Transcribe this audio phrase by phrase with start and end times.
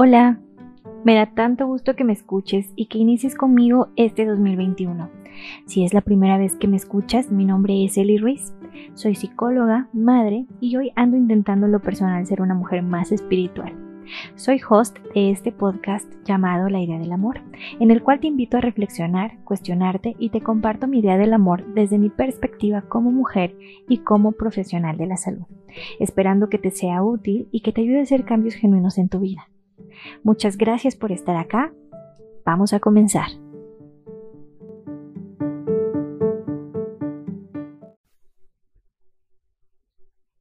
[0.00, 0.38] Hola,
[1.02, 5.10] me da tanto gusto que me escuches y que inicies conmigo este 2021.
[5.66, 8.54] Si es la primera vez que me escuchas, mi nombre es Eli Ruiz.
[8.94, 13.74] Soy psicóloga, madre y hoy ando intentando en lo personal ser una mujer más espiritual.
[14.36, 17.40] Soy host de este podcast llamado La idea del amor,
[17.80, 21.74] en el cual te invito a reflexionar, cuestionarte y te comparto mi idea del amor
[21.74, 23.56] desde mi perspectiva como mujer
[23.88, 25.46] y como profesional de la salud,
[25.98, 29.18] esperando que te sea útil y que te ayude a hacer cambios genuinos en tu
[29.18, 29.48] vida.
[30.22, 31.72] Muchas gracias por estar acá.
[32.44, 33.28] Vamos a comenzar.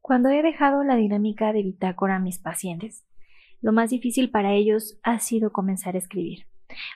[0.00, 3.04] Cuando he dejado la dinámica de bitácora a mis pacientes,
[3.60, 6.46] lo más difícil para ellos ha sido comenzar a escribir,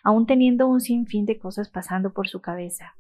[0.03, 2.95] aún teniendo un sinfín de cosas pasando por su cabeza.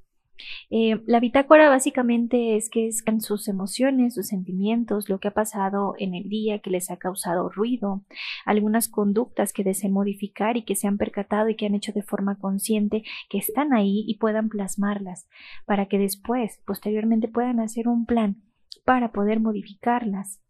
[0.71, 5.95] Eh, la bitácora básicamente es que es sus emociones, sus sentimientos, lo que ha pasado
[5.99, 8.05] en el día que les ha causado ruido,
[8.45, 12.03] algunas conductas que deseen modificar y que se han percatado y que han hecho de
[12.03, 15.29] forma consciente que están ahí y puedan plasmarlas
[15.67, 18.43] para que después, posteriormente, puedan hacer un plan
[18.85, 20.41] para poder modificarlas.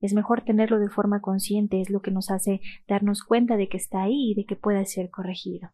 [0.00, 3.76] Es mejor tenerlo de forma consciente, es lo que nos hace darnos cuenta de que
[3.76, 5.70] está ahí y de que pueda ser corregido.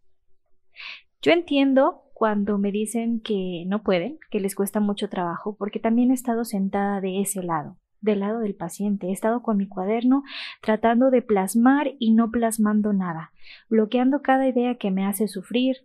[1.21, 6.13] Yo entiendo cuando me dicen que no pueden, que les cuesta mucho trabajo, porque también
[6.13, 9.09] he estado sentada de ese lado, del lado del paciente.
[9.09, 10.23] He estado con mi cuaderno
[10.61, 13.33] tratando de plasmar y no plasmando nada,
[13.69, 15.79] bloqueando cada idea que me hace sufrir,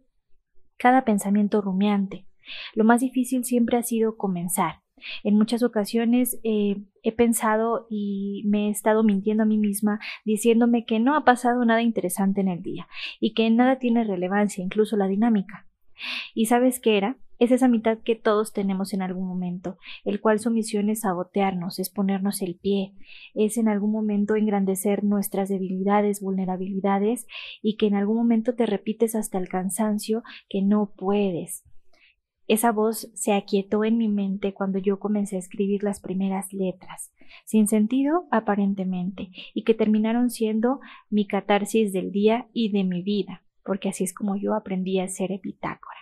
[0.77, 2.27] cada pensamiento rumiante.
[2.75, 4.83] Lo más difícil siempre ha sido comenzar,
[5.23, 10.85] en muchas ocasiones eh, he pensado y me he estado mintiendo a mí misma diciéndome
[10.85, 12.87] que no ha pasado nada interesante en el día
[13.19, 15.66] y que nada tiene relevancia, incluso la dinámica.
[16.33, 17.17] ¿Y sabes qué era?
[17.39, 21.77] Es esa mitad que todos tenemos en algún momento, el cual su misión es sabotearnos,
[21.77, 22.93] es ponernos el pie,
[23.35, 27.27] es en algún momento engrandecer nuestras debilidades, vulnerabilidades
[27.61, 31.63] y que en algún momento te repites hasta el cansancio que no puedes,
[32.47, 37.13] esa voz se aquietó en mi mente cuando yo comencé a escribir las primeras letras,
[37.45, 40.79] sin sentido aparentemente, y que terminaron siendo
[41.09, 45.07] mi catarsis del día y de mi vida, porque así es como yo aprendí a
[45.07, 45.99] ser epitácora.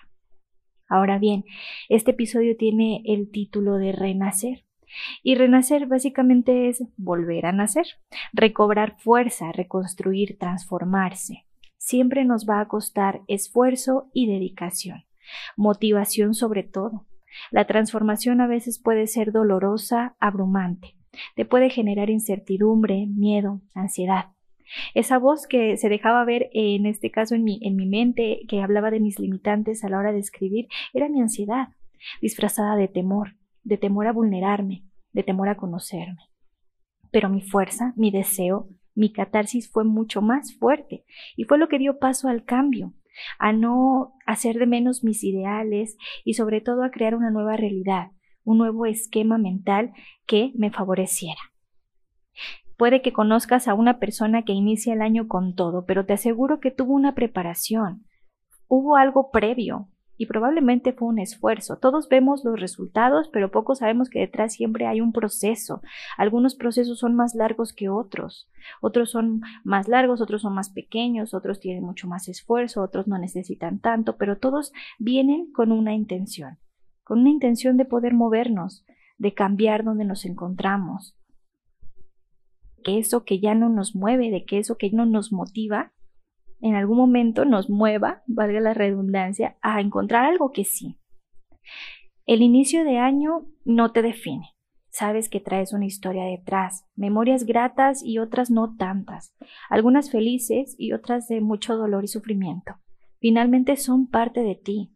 [0.88, 1.44] Ahora bien,
[1.90, 4.64] este episodio tiene el título de Renacer.
[5.24, 7.86] Y renacer básicamente es volver a nacer,
[8.32, 11.46] recobrar fuerza, reconstruir, transformarse.
[11.78, 15.04] Siempre nos va a costar esfuerzo y dedicación
[15.56, 17.06] motivación sobre todo.
[17.52, 20.96] La transformación a veces puede ser dolorosa, abrumante,
[21.36, 24.35] te puede generar incertidumbre, miedo, ansiedad.
[24.94, 28.62] Esa voz que se dejaba ver en este caso en mi, en mi mente, que
[28.62, 31.70] hablaba de mis limitantes a la hora de escribir, era mi ansiedad,
[32.22, 36.30] disfrazada de temor, de temor a vulnerarme, de temor a conocerme.
[37.12, 41.06] Pero mi fuerza, mi deseo, mi catarsis fue mucho más fuerte
[41.36, 42.94] y fue lo que dio paso al cambio,
[43.40, 48.12] a no hacer de menos mis ideales y sobre todo a crear una nueva realidad,
[48.44, 49.94] un nuevo esquema mental
[50.26, 51.40] que me favoreciera.
[52.78, 56.60] Puede que conozcas a una persona que inicia el año con todo, pero te aseguro
[56.60, 58.06] que tuvo una preparación,
[58.68, 61.78] hubo algo previo, y probablemente fue un esfuerzo.
[61.78, 65.82] Todos vemos los resultados, pero pocos sabemos que detrás siempre hay un proceso.
[66.18, 68.50] Algunos procesos son más largos que otros.
[68.82, 73.18] Otros son más largos, otros son más pequeños, otros tienen mucho más esfuerzo, otros no
[73.18, 76.60] necesitan tanto, pero todos vienen con una intención,
[77.04, 78.86] con una intención de poder movernos,
[79.18, 81.16] de cambiar donde nos encontramos.
[82.86, 85.92] Que eso que ya no nos mueve, de que eso que no nos motiva,
[86.62, 91.00] en algún momento nos mueva, valga la redundancia, a encontrar algo que sí.
[92.28, 94.52] El inicio de año no te define.
[94.90, 99.36] Sabes que traes una historia detrás, memorias gratas y otras no tantas,
[99.68, 102.76] algunas felices y otras de mucho dolor y sufrimiento.
[103.20, 104.92] Finalmente son parte de ti.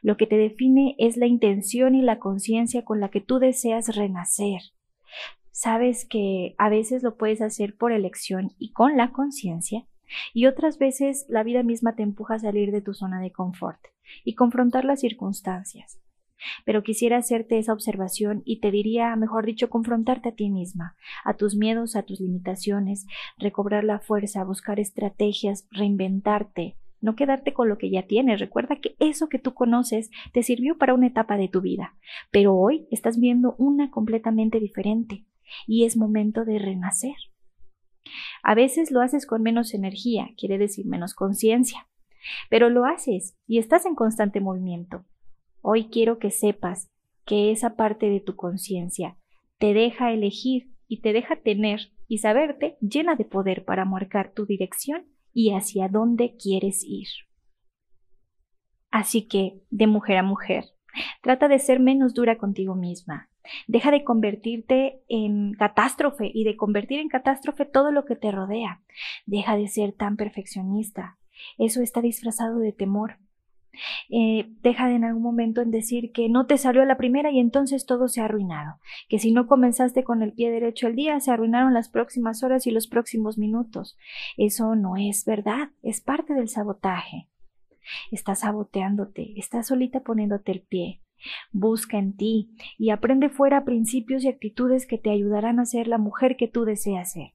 [0.00, 3.96] Lo que te define es la intención y la conciencia con la que tú deseas
[3.96, 4.60] renacer.
[5.58, 9.86] Sabes que a veces lo puedes hacer por elección y con la conciencia,
[10.34, 13.80] y otras veces la vida misma te empuja a salir de tu zona de confort
[14.22, 15.98] y confrontar las circunstancias.
[16.66, 20.94] Pero quisiera hacerte esa observación y te diría, mejor dicho, confrontarte a ti misma,
[21.24, 23.06] a tus miedos, a tus limitaciones,
[23.38, 28.40] recobrar la fuerza, buscar estrategias, reinventarte, no quedarte con lo que ya tienes.
[28.40, 31.96] Recuerda que eso que tú conoces te sirvió para una etapa de tu vida,
[32.30, 35.24] pero hoy estás viendo una completamente diferente
[35.66, 37.14] y es momento de renacer.
[38.42, 41.88] A veces lo haces con menos energía, quiere decir menos conciencia,
[42.50, 45.04] pero lo haces y estás en constante movimiento.
[45.62, 46.90] Hoy quiero que sepas
[47.24, 49.16] que esa parte de tu conciencia
[49.58, 54.46] te deja elegir y te deja tener y saberte llena de poder para marcar tu
[54.46, 57.08] dirección y hacia dónde quieres ir.
[58.90, 60.64] Así que, de mujer a mujer,
[61.22, 63.28] trata de ser menos dura contigo misma.
[63.66, 68.82] Deja de convertirte en catástrofe y de convertir en catástrofe todo lo que te rodea.
[69.26, 71.18] Deja de ser tan perfeccionista.
[71.58, 73.18] Eso está disfrazado de temor.
[74.08, 77.38] Eh, deja de en algún momento en decir que no te salió la primera y
[77.38, 78.78] entonces todo se ha arruinado,
[79.08, 82.66] que si no comenzaste con el pie derecho el día, se arruinaron las próximas horas
[82.66, 83.96] y los próximos minutos.
[84.36, 87.28] Eso no es verdad, es parte del sabotaje.
[88.10, 91.00] Estás saboteándote, estás solita poniéndote el pie.
[91.52, 95.98] Busca en ti y aprende fuera principios y actitudes que te ayudarán a ser la
[95.98, 97.32] mujer que tú deseas ser.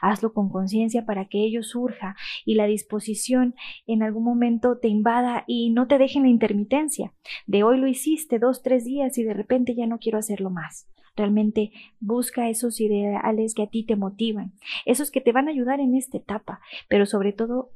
[0.00, 3.54] Hazlo con conciencia para que ello surja y la disposición
[3.86, 7.12] en algún momento te invada y no te deje en la intermitencia.
[7.46, 10.88] De hoy lo hiciste dos, tres días y de repente ya no quiero hacerlo más.
[11.14, 14.54] Realmente busca esos ideales que a ti te motivan,
[14.86, 17.72] esos que te van a ayudar en esta etapa, pero sobre todo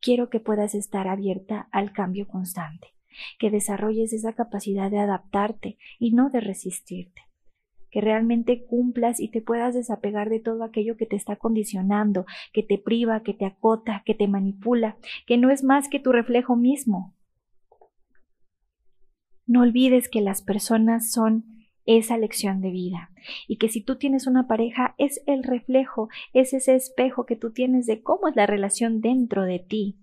[0.00, 2.88] quiero que puedas estar abierta al cambio constante,
[3.38, 7.22] que desarrolles esa capacidad de adaptarte y no de resistirte,
[7.90, 12.62] que realmente cumplas y te puedas desapegar de todo aquello que te está condicionando, que
[12.62, 16.56] te priva, que te acota, que te manipula, que no es más que tu reflejo
[16.56, 17.14] mismo.
[19.46, 21.44] No olvides que las personas son
[21.84, 23.10] esa lección de vida
[23.48, 27.52] y que si tú tienes una pareja es el reflejo, es ese espejo que tú
[27.52, 29.98] tienes de cómo es la relación dentro de ti.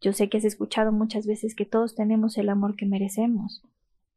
[0.00, 3.62] Yo sé que has escuchado muchas veces que todos tenemos el amor que merecemos.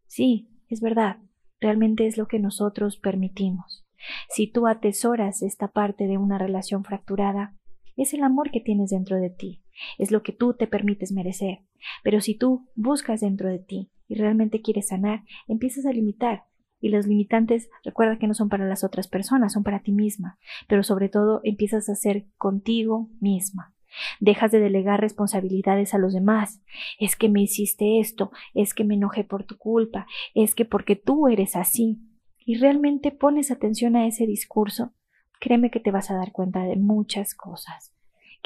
[0.08, 1.18] Sí, es verdad,
[1.60, 3.86] realmente es lo que nosotros permitimos.
[4.30, 7.56] Si tú atesoras esta parte de una relación fracturada,
[7.96, 9.64] es el amor que tienes dentro de ti,
[9.98, 11.60] es lo que tú te permites merecer.
[12.04, 16.44] Pero si tú buscas dentro de ti y realmente quieres sanar, empiezas a limitar,
[16.80, 20.38] y los limitantes, recuerda que no son para las otras personas, son para ti misma,
[20.68, 23.74] pero sobre todo empiezas a ser contigo misma.
[24.20, 26.62] Dejas de delegar responsabilidades a los demás.
[27.00, 30.96] Es que me hiciste esto, es que me enojé por tu culpa, es que porque
[30.96, 32.00] tú eres así.
[32.46, 34.94] Y realmente pones atención a ese discurso,
[35.40, 37.94] créeme que te vas a dar cuenta de muchas cosas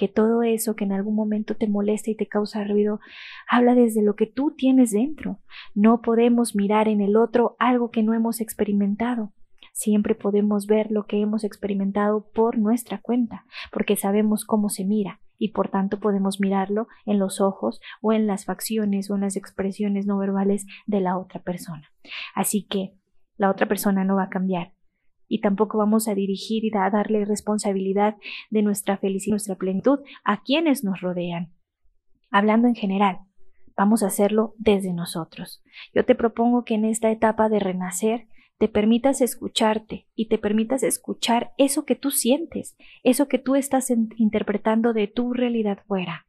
[0.01, 3.00] que todo eso que en algún momento te molesta y te causa ruido,
[3.48, 5.39] habla desde lo que tú tienes dentro.
[5.75, 9.31] No podemos mirar en el otro algo que no hemos experimentado.
[9.74, 15.19] Siempre podemos ver lo que hemos experimentado por nuestra cuenta, porque sabemos cómo se mira
[15.41, 19.35] y por tanto podemos mirarlo en los ojos o en las facciones o en las
[19.35, 21.89] expresiones no verbales de la otra persona.
[22.35, 22.93] Así que
[23.38, 24.73] la otra persona no va a cambiar,
[25.27, 28.17] y tampoco vamos a dirigir y a darle responsabilidad
[28.51, 31.51] de nuestra felicidad nuestra plenitud a quienes nos rodean.
[32.29, 33.19] Hablando en general,
[33.75, 35.63] vamos a hacerlo desde nosotros.
[35.95, 38.27] Yo te propongo que en esta etapa de renacer
[38.62, 43.90] te permitas escucharte y te permitas escuchar eso que tú sientes, eso que tú estás
[43.90, 46.28] interpretando de tu realidad fuera,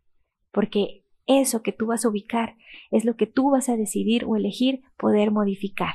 [0.50, 2.56] porque eso que tú vas a ubicar
[2.90, 5.92] es lo que tú vas a decidir o elegir poder modificar.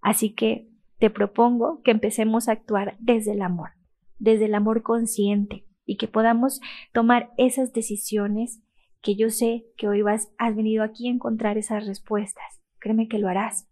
[0.00, 0.68] Así que
[0.98, 3.70] te propongo que empecemos a actuar desde el amor,
[4.18, 6.60] desde el amor consciente y que podamos
[6.92, 8.64] tomar esas decisiones
[9.00, 12.60] que yo sé que hoy vas, has venido aquí a encontrar esas respuestas.
[12.80, 13.68] Créeme que lo harás.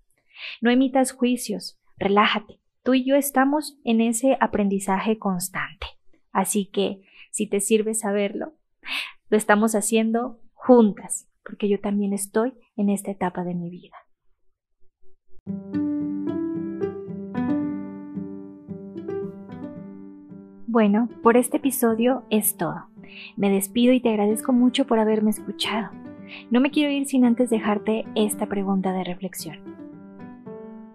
[0.61, 2.61] No emitas juicios, relájate.
[2.83, 5.87] Tú y yo estamos en ese aprendizaje constante.
[6.33, 8.55] Así que, si te sirve saberlo,
[9.29, 13.97] lo estamos haciendo juntas, porque yo también estoy en esta etapa de mi vida.
[20.67, 22.87] Bueno, por este episodio es todo.
[23.37, 25.91] Me despido y te agradezco mucho por haberme escuchado.
[26.51, 29.70] No me quiero ir sin antes dejarte esta pregunta de reflexión.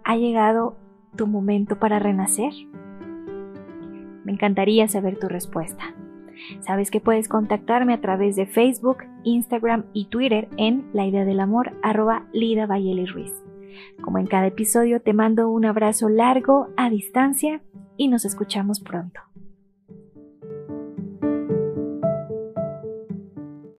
[0.08, 0.76] ¿Ha llegado
[1.16, 2.52] tu momento para renacer?
[4.24, 5.96] Me encantaría saber tu respuesta.
[6.60, 11.40] Sabes que puedes contactarme a través de Facebook, Instagram y Twitter en la idea del
[11.40, 12.68] amor arroba Lida.
[14.00, 17.60] Como en cada episodio te mando un abrazo largo a distancia
[17.96, 19.20] y nos escuchamos pronto.